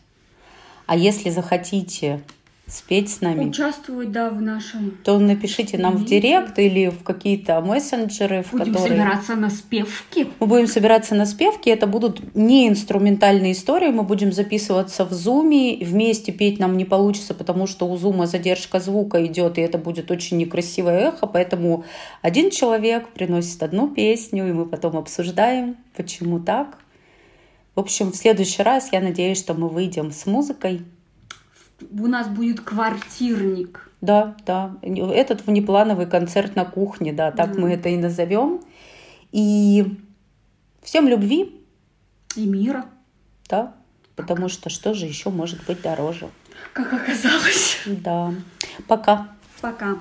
а 0.85 0.95
если 0.95 1.29
захотите 1.29 2.21
спеть 2.67 3.11
с 3.11 3.21
нами, 3.21 3.49
Участвовать, 3.49 4.11
да, 4.11 4.29
в 4.29 4.41
нашей... 4.41 4.91
то 5.03 5.19
напишите 5.19 5.77
нам 5.77 5.97
в 5.97 6.05
директ 6.05 6.57
или 6.57 6.87
в 6.87 7.03
какие-то 7.03 7.61
мессенджеры, 7.61 8.43
в 8.43 8.51
Будем 8.51 8.73
которые 8.73 8.89
собираться 8.89 9.35
на 9.35 9.49
спевки. 9.49 10.27
мы 10.39 10.47
будем 10.47 10.67
собираться 10.67 11.15
на 11.15 11.25
спевки. 11.25 11.69
Это 11.69 11.85
будут 11.85 12.35
не 12.35 12.67
инструментальные 12.67 13.51
истории. 13.51 13.89
Мы 13.89 14.03
будем 14.03 14.31
записываться 14.31 15.05
в 15.05 15.13
зуме. 15.13 15.77
Вместе 15.77 16.31
петь 16.31 16.59
нам 16.59 16.75
не 16.75 16.85
получится, 16.85 17.35
потому 17.35 17.67
что 17.67 17.87
у 17.87 17.95
зума 17.97 18.25
задержка 18.25 18.79
звука 18.79 19.23
идет, 19.25 19.57
и 19.57 19.61
это 19.61 19.77
будет 19.77 20.09
очень 20.09 20.37
некрасивое 20.37 21.09
эхо. 21.09 21.27
Поэтому 21.27 21.85
один 22.21 22.49
человек 22.49 23.09
приносит 23.09 23.61
одну 23.61 23.89
песню, 23.89 24.49
и 24.49 24.53
мы 24.53 24.65
потом 24.65 24.97
обсуждаем, 24.97 25.77
почему 25.95 26.39
так. 26.39 26.79
В 27.75 27.79
общем, 27.79 28.11
в 28.11 28.15
следующий 28.15 28.63
раз 28.63 28.89
я 28.93 29.01
надеюсь, 29.01 29.37
что 29.37 29.53
мы 29.53 29.67
выйдем 29.67 30.11
с 30.11 30.25
музыкой. 30.25 30.85
У 31.91 32.07
нас 32.07 32.27
будет 32.29 32.61
квартирник. 32.61 33.91
Да, 34.01 34.35
да. 34.45 34.77
Этот 34.81 35.45
внеплановый 35.45 36.05
концерт 36.05 36.55
на 36.55 36.63
кухне, 36.65 37.11
да, 37.11 37.31
так 37.31 37.53
Да. 37.55 37.59
мы 37.61 37.73
это 37.73 37.89
и 37.89 37.97
назовем. 37.97 38.61
И 39.31 39.97
всем 40.81 41.07
любви, 41.07 41.61
И 42.35 42.45
мира, 42.45 42.85
да, 43.49 43.73
потому 44.15 44.47
что 44.49 44.69
что 44.69 44.93
же 44.93 45.05
еще 45.05 45.29
может 45.29 45.65
быть 45.65 45.81
дороже? 45.81 46.29
как 46.73 46.93
оказалось. 46.93 47.79
Да. 47.85 48.33
Пока. 48.87 49.29
Пока. 49.61 49.97